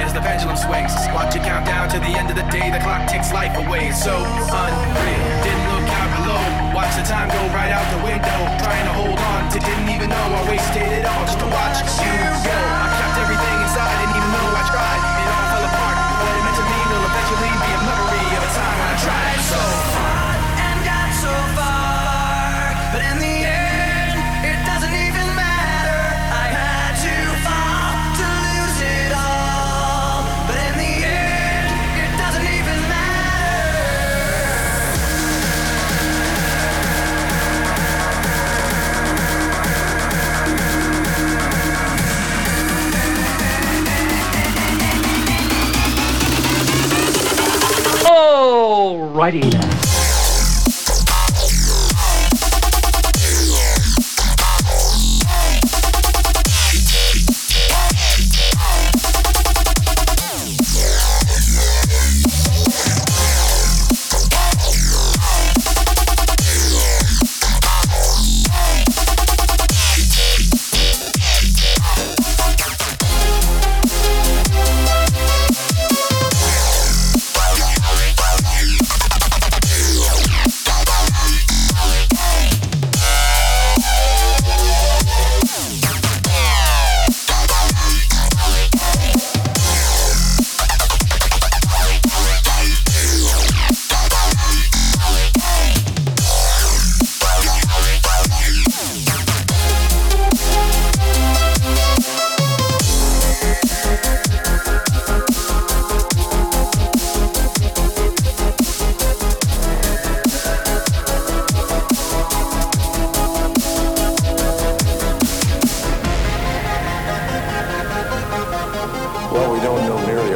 [0.00, 0.90] As the pendulum swings.
[1.12, 2.72] Watch it count down to the end of the day.
[2.72, 3.92] The clock takes life away.
[3.92, 5.28] So unreal.
[5.44, 6.74] Didn't look out below.
[6.74, 8.38] Watch the time go right out the window.
[8.64, 11.78] Trying to hold on to didn't even know I wasted it all just to watch
[12.00, 12.18] you
[12.48, 13.01] go.
[49.22, 49.71] Alrighty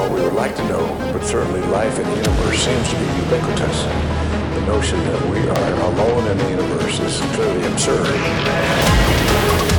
[0.00, 3.04] all we would like to know, but certainly life in the universe seems to be
[3.24, 3.84] ubiquitous.
[3.84, 9.69] The notion that we are alone in the universe is clearly absurd.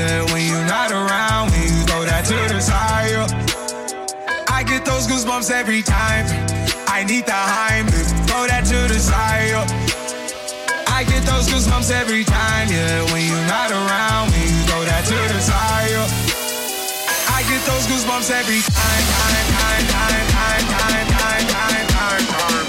[0.00, 0.32] Yeah.
[0.32, 3.12] When you're not around, when you throw that to the side.
[4.48, 6.24] I get those goosebumps every time.
[6.88, 7.82] I need the high,
[8.28, 9.54] throw that to the side.
[10.88, 13.04] I get those goosebumps every time, yeah.
[13.12, 15.96] When you're not around, when you throw that to the side.
[17.36, 22.59] I get those goosebumps every time, time, time, time, time, time, time, time, time, time.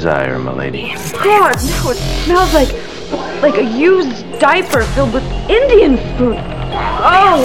[0.00, 0.94] Desire, my lady.
[1.12, 2.72] God, no, it smells like
[3.42, 6.36] like a used diaper filled with Indian food.
[6.38, 7.44] Oh,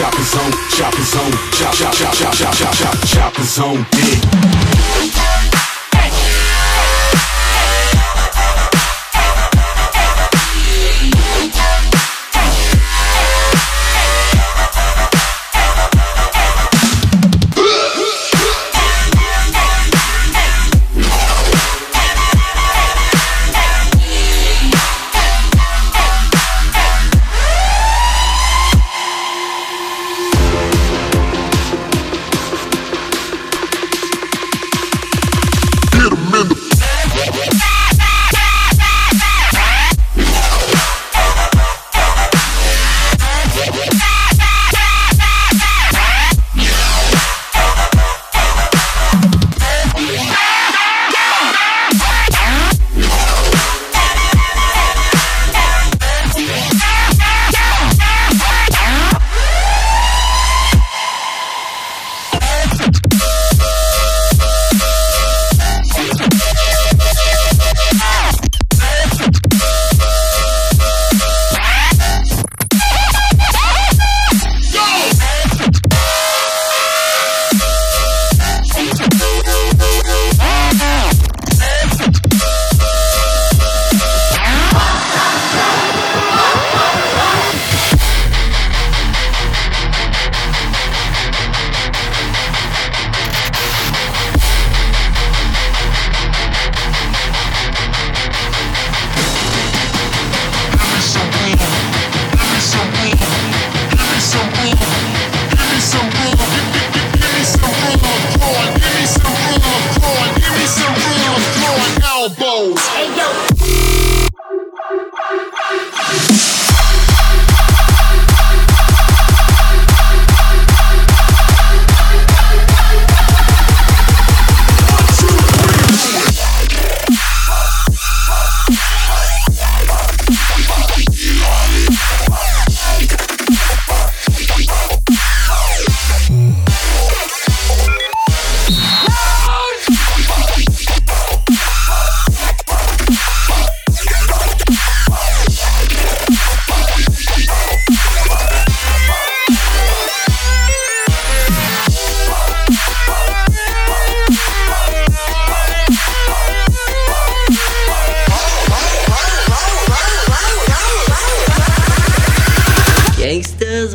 [0.00, 4.69] zone, chopper zone, chopper zone, chop chop chop chop chop chop chop chopper zone, dig.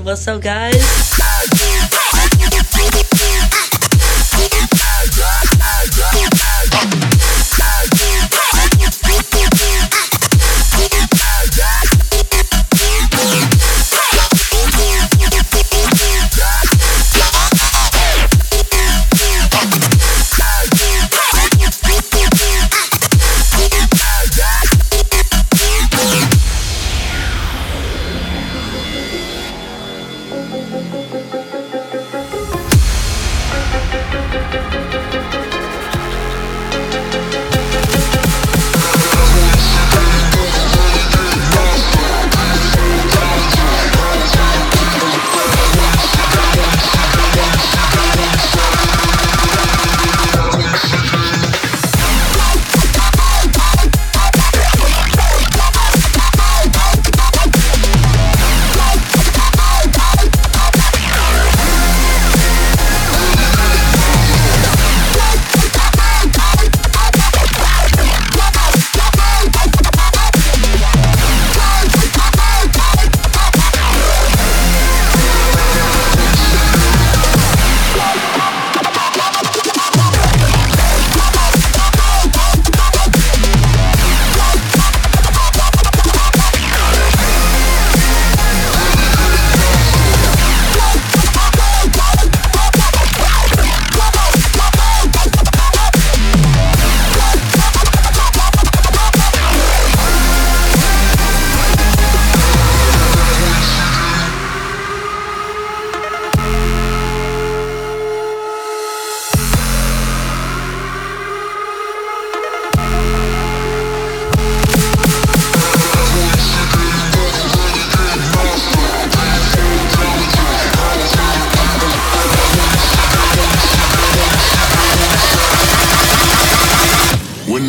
[0.06, 0.85] What's up, guys?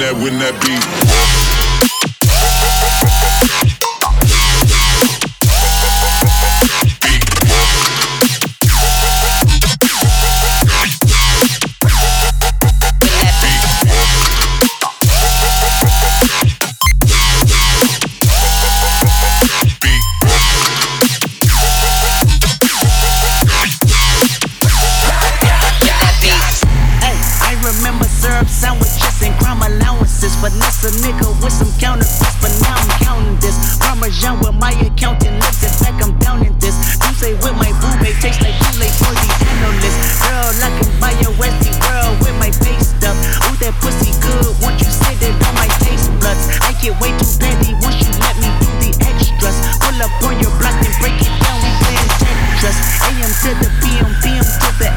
[0.06, 1.05] that, win that beat.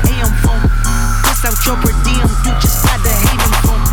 [0.09, 0.61] AM phone.
[1.25, 3.11] Piss out your per diem, you just got the
[3.65, 3.83] phone.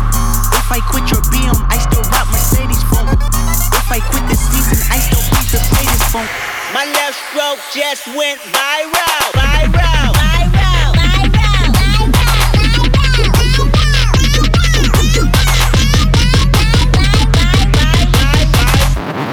[0.53, 3.07] If I quit your BM, I still rock Mercedes phone.
[3.07, 6.27] If I quit this season, I still the greatest phone.
[6.73, 9.27] My left stroke just went viral.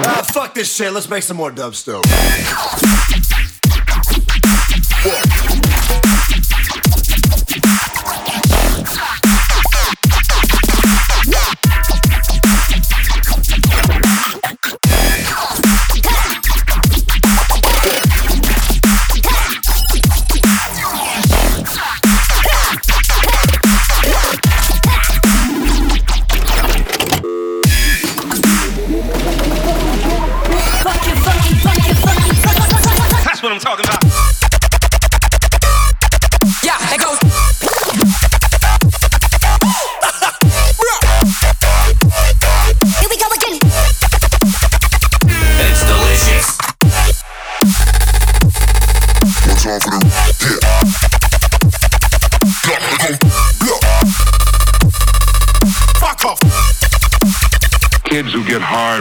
[0.07, 2.03] Ah, fuck this shit, let's make some more dubstep.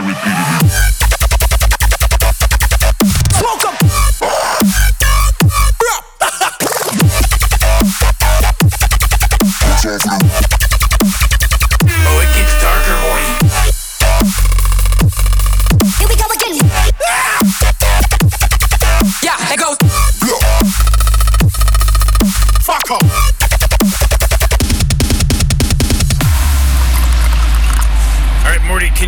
[0.06, 0.43] repeated.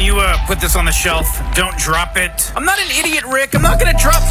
[0.07, 1.27] you uh, put this on the shelf?
[1.55, 2.53] Don't drop it.
[2.55, 3.57] I'm not an idiot, Rick.
[3.57, 4.23] I'm not gonna drop.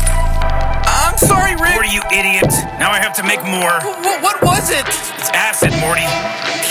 [0.87, 1.73] I'm sorry, Rick.
[1.75, 2.47] Morty, you idiot.
[2.79, 3.75] Now I have to make more.
[3.83, 4.87] W- what was it?
[4.87, 6.07] It's acid, Morty.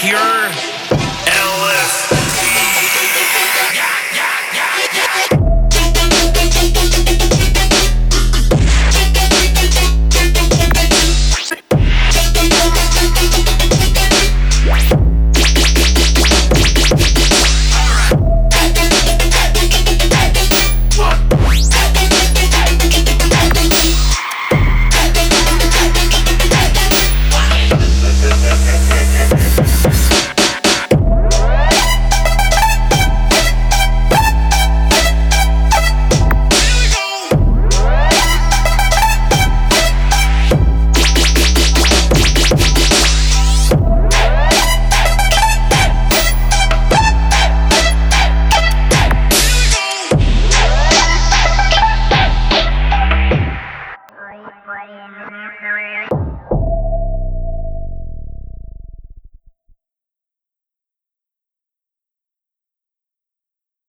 [0.00, 0.48] Pure
[1.28, 2.53] LSD.